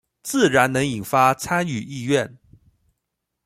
[0.23, 2.39] 自然能引發參與意願